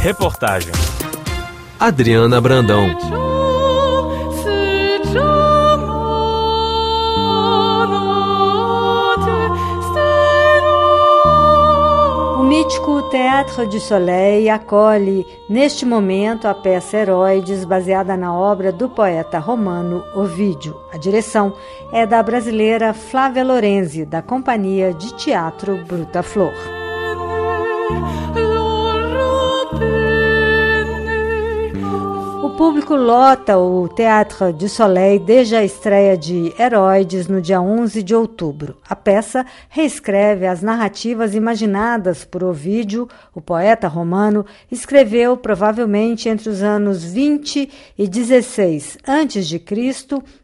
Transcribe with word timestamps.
Reportagem 0.00 0.72
Adriana 1.78 2.40
Brandão. 2.40 2.86
O 12.38 12.42
mítico 12.44 13.02
Théâtre 13.10 13.66
du 13.66 13.80
Soleil 13.80 14.48
acolhe, 14.50 15.26
neste 15.50 15.84
momento, 15.84 16.46
a 16.46 16.54
peça 16.54 16.98
Heróides, 16.98 17.64
baseada 17.64 18.16
na 18.16 18.32
obra 18.32 18.70
do 18.70 18.88
poeta 18.88 19.40
romano 19.40 20.04
Ovídio. 20.14 20.80
A 20.92 20.96
direção 20.96 21.52
é 21.92 22.06
da 22.06 22.22
brasileira 22.22 22.94
Flávia 22.94 23.44
Lorenzi, 23.44 24.06
da 24.06 24.22
Companhia 24.22 24.94
de 24.94 25.12
Teatro 25.14 25.76
Bruta 25.84 26.22
Flor. 26.22 26.77
Público 32.58 32.96
lota 32.96 33.56
o 33.56 33.88
Théâtre 33.88 34.52
du 34.52 34.68
Soleil 34.68 35.20
desde 35.20 35.54
a 35.54 35.62
estreia 35.62 36.18
de 36.18 36.52
Heroides 36.58 37.28
no 37.28 37.40
dia 37.40 37.60
11 37.60 38.02
de 38.02 38.16
outubro. 38.16 38.76
A 38.88 38.96
peça 38.96 39.46
reescreve 39.68 40.44
as 40.44 40.60
narrativas 40.60 41.36
imaginadas 41.36 42.24
por 42.24 42.42
Ovídio, 42.42 43.08
o 43.32 43.40
poeta 43.40 43.86
romano, 43.86 44.44
escreveu 44.72 45.36
provavelmente 45.36 46.28
entre 46.28 46.48
os 46.48 46.60
anos 46.60 47.04
20 47.04 47.70
e 47.96 48.08
16 48.08 48.98
a.C., 49.06 49.64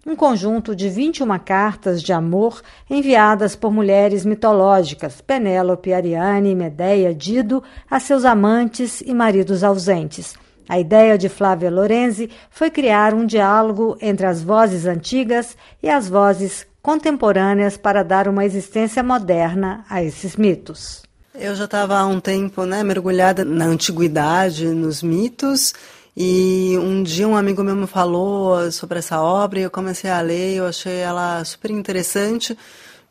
um 0.06 0.14
conjunto 0.14 0.76
de 0.76 0.88
21 0.88 1.36
cartas 1.40 2.00
de 2.00 2.12
amor 2.12 2.62
enviadas 2.88 3.56
por 3.56 3.72
mulheres 3.72 4.24
mitológicas, 4.24 5.20
Penélope, 5.20 5.92
Ariane, 5.92 6.54
Medeia, 6.54 7.12
Dido, 7.12 7.60
a 7.90 7.98
seus 7.98 8.24
amantes 8.24 9.00
e 9.00 9.12
maridos 9.12 9.64
ausentes. 9.64 10.43
A 10.68 10.78
ideia 10.78 11.18
de 11.18 11.28
Flávia 11.28 11.70
Lorenzi 11.70 12.30
foi 12.50 12.70
criar 12.70 13.12
um 13.12 13.26
diálogo 13.26 13.96
entre 14.00 14.26
as 14.26 14.42
vozes 14.42 14.86
antigas 14.86 15.56
e 15.82 15.88
as 15.88 16.08
vozes 16.08 16.66
contemporâneas 16.80 17.76
para 17.76 18.02
dar 18.02 18.28
uma 18.28 18.44
existência 18.44 19.02
moderna 19.02 19.84
a 19.88 20.02
esses 20.02 20.36
mitos. 20.36 21.02
Eu 21.34 21.54
já 21.54 21.64
estava 21.64 21.98
há 21.98 22.06
um 22.06 22.20
tempo 22.20 22.64
né, 22.64 22.84
mergulhada 22.84 23.44
na 23.44 23.64
antiguidade, 23.64 24.66
nos 24.66 25.02
mitos, 25.02 25.74
e 26.16 26.76
um 26.78 27.02
dia 27.02 27.26
um 27.26 27.36
amigo 27.36 27.64
meu 27.64 27.74
me 27.74 27.88
falou 27.88 28.70
sobre 28.70 29.00
essa 29.00 29.20
obra 29.20 29.58
e 29.58 29.62
eu 29.62 29.70
comecei 29.70 30.08
a 30.08 30.20
ler, 30.20 30.54
eu 30.54 30.66
achei 30.66 30.98
ela 30.98 31.44
super 31.44 31.72
interessante. 31.72 32.56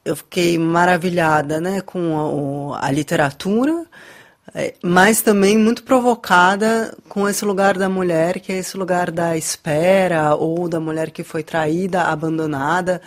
Eu 0.06 0.16
fiquei 0.16 0.58
maravilhada 0.58 1.60
né, 1.60 1.82
com 1.82 2.74
a, 2.74 2.88
a 2.88 2.92
literatura, 2.92 3.86
mas 4.84 5.22
também 5.22 5.58
muito 5.58 5.84
provocada 5.84 6.96
com 7.10 7.28
esse 7.28 7.44
lugar 7.44 7.78
da 7.78 7.90
mulher, 7.90 8.40
que 8.40 8.52
é 8.52 8.58
esse 8.58 8.78
lugar 8.78 9.10
da 9.10 9.36
espera 9.38 10.36
ou 10.36 10.70
da 10.70 10.80
mulher 10.80 11.12
que 11.12 11.24
foi 11.24 11.44
traída, 11.44 12.04
abandonada. 12.04 13.02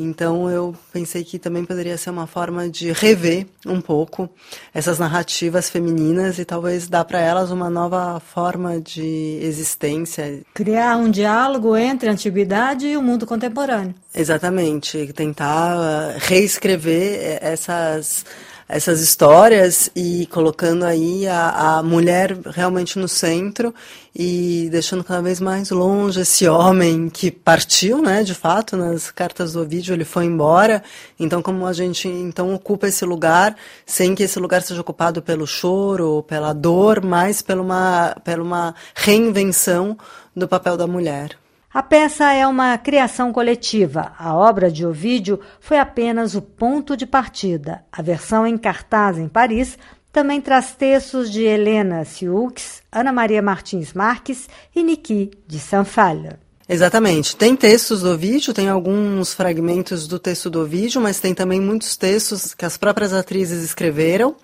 Então 0.00 0.48
eu 0.48 0.76
pensei 0.92 1.24
que 1.24 1.40
também 1.40 1.64
poderia 1.64 1.98
ser 1.98 2.10
uma 2.10 2.28
forma 2.28 2.68
de 2.68 2.92
rever 2.92 3.46
um 3.66 3.80
pouco 3.80 4.30
essas 4.72 4.96
narrativas 4.96 5.68
femininas 5.68 6.38
e 6.38 6.44
talvez 6.44 6.86
dar 6.86 7.04
para 7.04 7.18
elas 7.18 7.50
uma 7.50 7.68
nova 7.68 8.20
forma 8.20 8.80
de 8.80 9.40
existência. 9.42 10.40
Criar 10.54 10.96
um 10.96 11.10
diálogo 11.10 11.76
entre 11.76 12.08
a 12.08 12.12
antiguidade 12.12 12.86
e 12.86 12.96
o 12.96 13.02
mundo 13.02 13.26
contemporâneo. 13.26 13.92
Exatamente, 14.14 15.12
tentar 15.12 16.16
reescrever 16.18 17.38
essas 17.42 18.24
essas 18.68 19.00
histórias 19.00 19.88
e 19.96 20.26
colocando 20.26 20.84
aí 20.84 21.26
a, 21.26 21.78
a 21.78 21.82
mulher 21.82 22.36
realmente 22.50 22.98
no 22.98 23.08
centro 23.08 23.74
e 24.14 24.68
deixando 24.70 25.02
cada 25.02 25.22
vez 25.22 25.40
mais 25.40 25.70
longe 25.70 26.20
esse 26.20 26.46
homem 26.46 27.08
que 27.08 27.30
partiu, 27.30 28.02
né, 28.02 28.22
de 28.22 28.34
fato, 28.34 28.76
nas 28.76 29.10
cartas 29.10 29.54
do 29.54 29.64
vídeo 29.66 29.94
ele 29.94 30.04
foi 30.04 30.26
embora. 30.26 30.82
Então, 31.18 31.40
como 31.40 31.66
a 31.66 31.72
gente 31.72 32.08
então 32.08 32.54
ocupa 32.54 32.88
esse 32.88 33.04
lugar, 33.06 33.56
sem 33.86 34.14
que 34.14 34.24
esse 34.24 34.38
lugar 34.38 34.60
seja 34.60 34.80
ocupado 34.80 35.22
pelo 35.22 35.46
choro, 35.46 36.22
pela 36.28 36.52
dor, 36.52 37.02
mas 37.02 37.40
pela 37.40 37.62
uma, 37.62 38.16
pela 38.22 38.42
uma 38.42 38.74
reinvenção 38.94 39.96
do 40.36 40.46
papel 40.46 40.76
da 40.76 40.86
mulher. 40.86 41.38
A 41.78 41.82
peça 41.84 42.32
é 42.32 42.44
uma 42.44 42.76
criação 42.76 43.32
coletiva. 43.32 44.12
A 44.18 44.34
obra 44.34 44.68
de 44.68 44.84
Ovídio 44.84 45.38
foi 45.60 45.78
apenas 45.78 46.34
o 46.34 46.42
ponto 46.42 46.96
de 46.96 47.06
partida. 47.06 47.84
A 47.92 48.02
versão 48.02 48.44
em 48.44 48.58
cartaz 48.58 49.16
em 49.16 49.28
Paris 49.28 49.78
também 50.10 50.40
traz 50.40 50.72
textos 50.72 51.30
de 51.30 51.44
Helena 51.44 52.04
Siux, 52.04 52.82
Ana 52.90 53.12
Maria 53.12 53.40
Martins 53.40 53.92
Marques 53.92 54.48
e 54.74 54.82
Niki 54.82 55.30
de 55.46 55.60
Sanfalha. 55.60 56.40
Exatamente. 56.68 57.36
Tem 57.36 57.54
textos 57.54 58.02
do 58.02 58.18
vídeo, 58.18 58.52
tem 58.52 58.68
alguns 58.68 59.32
fragmentos 59.32 60.08
do 60.08 60.18
texto 60.18 60.50
do 60.50 60.66
vídeo, 60.66 61.00
mas 61.00 61.20
tem 61.20 61.32
também 61.32 61.60
muitos 61.60 61.96
textos 61.96 62.54
que 62.54 62.64
as 62.64 62.76
próprias 62.76 63.12
atrizes 63.12 63.62
escreveram. 63.62 64.34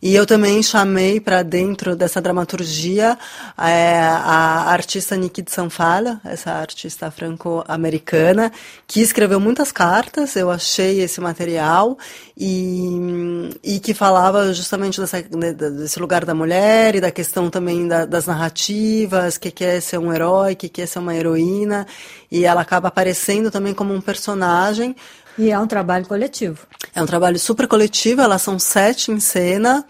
E 0.00 0.14
eu 0.14 0.26
também 0.26 0.62
chamei 0.62 1.20
para 1.20 1.42
dentro 1.42 1.96
dessa 1.96 2.20
dramaturgia 2.20 3.18
é, 3.58 3.98
a 3.98 4.70
artista 4.70 5.16
Nikki 5.16 5.44
Sanfala, 5.48 6.20
essa 6.24 6.52
artista 6.52 7.10
franco-americana, 7.10 8.52
que 8.86 9.00
escreveu 9.00 9.40
muitas 9.40 9.72
cartas. 9.72 10.36
Eu 10.36 10.50
achei 10.50 11.00
esse 11.00 11.20
material 11.20 11.96
e, 12.36 13.50
e 13.64 13.80
que 13.80 13.94
falava 13.94 14.52
justamente 14.52 15.00
dessa, 15.00 15.24
né, 15.34 15.52
desse 15.52 15.98
lugar 15.98 16.24
da 16.24 16.34
mulher 16.34 16.94
e 16.94 17.00
da 17.00 17.10
questão 17.10 17.48
também 17.48 17.88
da, 17.88 18.04
das 18.04 18.26
narrativas, 18.26 19.36
o 19.36 19.40
que, 19.40 19.50
que 19.50 19.64
é 19.64 19.80
ser 19.80 19.98
um 19.98 20.12
herói, 20.12 20.52
o 20.52 20.56
que, 20.56 20.68
que 20.68 20.82
é 20.82 20.86
ser 20.86 20.98
uma 20.98 21.14
heroína. 21.14 21.86
E 22.30 22.44
ela 22.44 22.60
acaba 22.60 22.88
aparecendo 22.88 23.50
também 23.50 23.72
como 23.72 23.94
um 23.94 24.00
personagem 24.00 24.94
e 25.38 25.50
é 25.50 25.58
um 25.58 25.66
trabalho 25.66 26.06
coletivo. 26.06 26.66
É 26.94 27.02
um 27.02 27.06
trabalho 27.06 27.38
super 27.38 27.68
coletivo, 27.68 28.22
elas 28.22 28.42
são 28.42 28.58
sete 28.58 29.10
em 29.12 29.20
cena. 29.20 29.84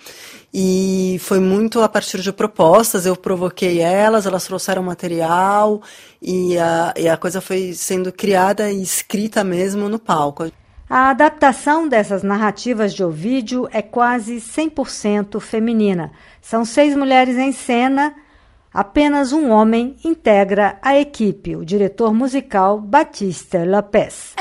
E 0.59 1.19
foi 1.21 1.39
muito 1.39 1.83
a 1.83 1.89
partir 1.89 2.23
de 2.23 2.33
propostas, 2.33 3.05
eu 3.05 3.15
provoquei 3.15 3.81
elas, 3.81 4.25
elas 4.25 4.45
trouxeram 4.45 4.83
material 4.83 5.83
e 6.23 6.57
a, 6.57 6.95
e 6.97 7.09
a 7.09 7.17
coisa 7.17 7.43
foi 7.43 7.75
sendo 7.75 8.11
criada 8.11 8.71
e 8.71 8.83
escrita 8.83 9.45
mesmo 9.45 9.87
no 9.89 9.99
palco. 9.99 10.51
A 10.89 11.11
adaptação 11.11 11.89
dessas 11.89 12.23
narrativas 12.23 12.95
de 12.95 13.05
Ovídio 13.05 13.69
é 13.73 13.83
quase 13.83 14.37
100% 14.37 15.41
feminina. 15.41 16.13
São 16.41 16.65
seis 16.65 16.97
mulheres 16.97 17.37
em 17.37 17.51
cena, 17.53 18.15
apenas 18.73 19.33
um 19.33 19.51
homem 19.51 19.97
integra 20.05 20.79
a 20.81 20.97
equipe, 20.97 21.57
o 21.57 21.65
diretor 21.65 22.15
musical 22.15 22.81
Batista 22.81 23.65
Lopes. 23.65 24.33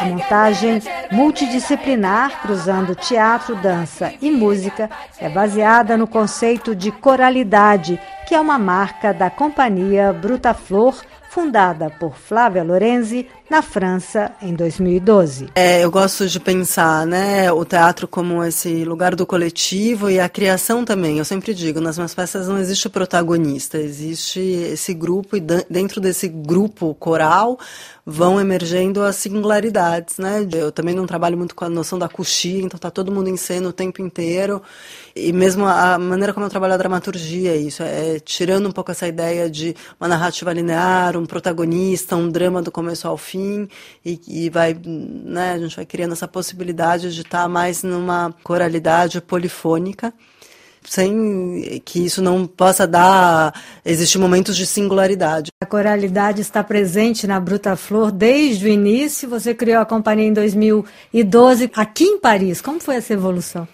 A 0.00 0.04
montagem 0.04 0.82
multidisciplinar, 1.10 2.40
cruzando 2.42 2.96
teatro, 2.96 3.54
dança 3.54 4.12
e 4.20 4.30
música, 4.30 4.90
é 5.20 5.28
baseada 5.28 5.96
no 5.96 6.06
conceito 6.08 6.74
de 6.74 6.90
coralidade, 6.90 8.00
que 8.26 8.34
é 8.34 8.40
uma 8.40 8.58
marca 8.58 9.12
da 9.14 9.30
companhia 9.30 10.12
Bruta 10.12 10.52
Flor, 10.52 11.00
fundada 11.30 11.90
por 11.90 12.16
Flávia 12.16 12.64
Lorenzi 12.64 13.28
na 13.52 13.60
França 13.60 14.32
em 14.40 14.54
2012. 14.54 15.48
É, 15.54 15.84
eu 15.84 15.90
gosto 15.90 16.26
de 16.26 16.40
pensar, 16.40 17.06
né, 17.06 17.52
o 17.52 17.66
teatro 17.66 18.08
como 18.08 18.42
esse 18.42 18.82
lugar 18.82 19.14
do 19.14 19.26
coletivo 19.26 20.08
e 20.08 20.18
a 20.18 20.26
criação 20.26 20.86
também. 20.86 21.18
Eu 21.18 21.24
sempre 21.26 21.52
digo, 21.52 21.78
nas 21.78 21.98
minhas 21.98 22.14
peças 22.14 22.48
não 22.48 22.56
existe 22.56 22.88
protagonista, 22.88 23.76
existe 23.76 24.40
esse 24.40 24.94
grupo 24.94 25.36
e 25.36 25.40
dentro 25.68 26.00
desse 26.00 26.28
grupo 26.28 26.94
coral 26.94 27.58
vão 28.04 28.40
emergendo 28.40 29.02
as 29.02 29.16
singularidades, 29.16 30.18
né? 30.18 30.46
Eu 30.52 30.72
também 30.72 30.94
não 30.94 31.06
trabalho 31.06 31.38
muito 31.38 31.54
com 31.54 31.64
a 31.64 31.68
noção 31.68 31.98
da 31.98 32.08
coxia, 32.08 32.60
então 32.60 32.78
tá 32.78 32.90
todo 32.90 33.12
mundo 33.12 33.28
em 33.28 33.36
cena 33.36 33.68
o 33.68 33.72
tempo 33.72 34.02
inteiro. 34.02 34.60
E 35.14 35.32
mesmo 35.32 35.66
a 35.66 35.98
maneira 35.98 36.32
como 36.32 36.44
eu 36.44 36.50
trabalho 36.50 36.74
a 36.74 36.76
dramaturgia, 36.76 37.54
isso 37.54 37.82
é 37.82 38.18
tirando 38.18 38.68
um 38.68 38.72
pouco 38.72 38.90
essa 38.90 39.06
ideia 39.06 39.48
de 39.48 39.76
uma 40.00 40.08
narrativa 40.08 40.52
linear, 40.52 41.16
um 41.16 41.26
protagonista, 41.26 42.16
um 42.16 42.28
drama 42.28 42.60
do 42.60 42.72
começo 42.72 43.06
ao 43.06 43.16
fim, 43.16 43.41
e, 44.04 44.20
e 44.26 44.50
vai, 44.50 44.76
né, 44.84 45.52
a 45.52 45.58
gente 45.58 45.76
vai 45.76 45.86
criando 45.86 46.12
essa 46.12 46.28
possibilidade 46.28 47.14
de 47.14 47.20
estar 47.22 47.42
tá 47.42 47.48
mais 47.48 47.82
numa 47.82 48.34
coralidade 48.42 49.20
polifônica 49.20 50.12
sem 50.84 51.80
que 51.84 52.04
isso 52.04 52.20
não 52.20 52.46
possa 52.46 52.86
dar 52.86 53.54
existir 53.84 54.18
momentos 54.18 54.56
de 54.56 54.66
singularidade. 54.66 55.50
A 55.62 55.66
coralidade 55.66 56.40
está 56.40 56.62
presente 56.62 57.26
na 57.26 57.38
Bruta 57.38 57.76
Flor 57.76 58.10
desde 58.10 58.66
o 58.66 58.68
início. 58.68 59.28
Você 59.28 59.54
criou 59.54 59.80
a 59.80 59.86
companhia 59.86 60.26
em 60.26 60.32
2012 60.32 61.70
aqui 61.74 62.04
em 62.04 62.18
Paris. 62.18 62.60
Como 62.60 62.80
foi 62.80 62.96
essa 62.96 63.12
evolução? 63.12 63.66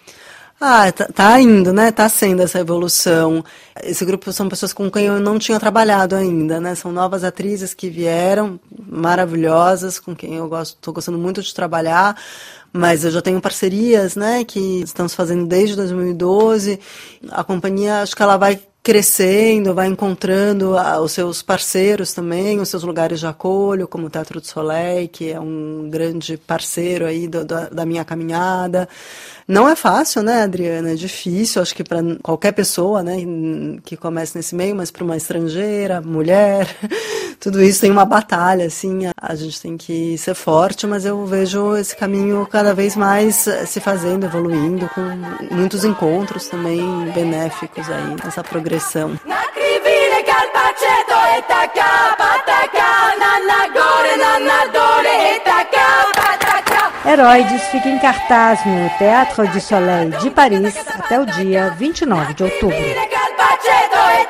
Ah, 0.60 0.90
tá, 0.90 1.06
tá, 1.06 1.40
indo, 1.40 1.72
né? 1.72 1.92
Tá 1.92 2.08
sendo 2.08 2.42
essa 2.42 2.58
evolução. 2.58 3.44
Esse 3.80 4.04
grupo 4.04 4.32
são 4.32 4.48
pessoas 4.48 4.72
com 4.72 4.90
quem 4.90 5.06
eu 5.06 5.20
não 5.20 5.38
tinha 5.38 5.60
trabalhado 5.60 6.16
ainda, 6.16 6.60
né? 6.60 6.74
São 6.74 6.90
novas 6.90 7.22
atrizes 7.22 7.72
que 7.72 7.88
vieram, 7.88 8.58
maravilhosas, 8.76 10.00
com 10.00 10.16
quem 10.16 10.34
eu 10.34 10.48
gosto, 10.48 10.76
tô 10.80 10.92
gostando 10.92 11.16
muito 11.16 11.40
de 11.42 11.54
trabalhar. 11.54 12.16
Mas 12.72 13.04
eu 13.04 13.10
já 13.12 13.22
tenho 13.22 13.40
parcerias, 13.40 14.14
né, 14.16 14.44
que 14.44 14.82
estamos 14.82 15.14
fazendo 15.14 15.46
desde 15.46 15.76
2012. 15.76 16.78
A 17.30 17.44
companhia, 17.44 18.02
acho 18.02 18.16
que 18.16 18.22
ela 18.22 18.36
vai 18.36 18.60
crescendo, 18.88 19.74
vai 19.74 19.86
encontrando 19.86 20.74
ah, 20.78 20.98
os 20.98 21.12
seus 21.12 21.42
parceiros 21.42 22.14
também, 22.14 22.58
os 22.58 22.70
seus 22.70 22.82
lugares 22.82 23.20
de 23.20 23.26
acolho, 23.26 23.86
como 23.86 24.06
o 24.06 24.10
Teatro 24.10 24.40
do 24.40 24.46
Soleil, 24.46 25.06
que 25.10 25.30
é 25.30 25.38
um 25.38 25.90
grande 25.90 26.38
parceiro 26.38 27.04
aí 27.04 27.28
do, 27.28 27.44
da, 27.44 27.68
da 27.68 27.84
minha 27.84 28.02
caminhada. 28.02 28.88
Não 29.46 29.68
é 29.68 29.74
fácil, 29.76 30.22
né, 30.22 30.42
Adriana? 30.42 30.92
É 30.92 30.94
difícil, 30.94 31.60
acho 31.60 31.74
que 31.74 31.84
para 31.84 32.00
qualquer 32.22 32.52
pessoa, 32.52 33.02
né, 33.02 33.16
que 33.82 33.96
comece 33.96 34.36
nesse 34.36 34.54
meio, 34.54 34.74
mas 34.74 34.90
para 34.90 35.04
uma 35.04 35.16
estrangeira, 35.16 36.00
mulher, 36.02 36.68
tudo 37.40 37.62
isso 37.62 37.80
tem 37.80 37.90
uma 37.90 38.04
batalha, 38.04 38.66
assim, 38.66 39.00
a 39.20 39.34
gente 39.34 39.60
tem 39.60 39.76
que 39.76 40.18
ser 40.18 40.34
forte, 40.34 40.86
mas 40.86 41.04
eu 41.04 41.24
vejo 41.24 41.76
esse 41.76 41.96
caminho 41.96 42.46
cada 42.50 42.74
vez 42.74 42.94
mais 42.94 43.46
eh, 43.46 43.64
se 43.64 43.80
fazendo, 43.80 44.26
evoluindo, 44.26 44.86
com 44.94 45.00
muitos 45.54 45.82
encontros 45.82 46.46
também 46.48 47.10
benéficos 47.14 47.88
aí 47.88 48.16
nessa 48.22 48.42
progressão. 48.44 48.77
Heroides 57.08 57.62
fica 57.68 57.88
em 57.88 57.98
cartaz 57.98 58.64
no 58.66 58.90
Teatro 58.98 59.48
du 59.48 59.60
Soleil 59.60 60.10
de 60.10 60.30
Paris 60.30 60.76
até 60.88 61.18
o 61.18 61.24
dia 61.24 61.70
29 61.78 62.34
de 62.34 62.44
outubro. 62.44 62.68
Na 62.68 62.84
krivile, 62.84 63.08
carpaceto 63.08 63.98
e 64.10 64.26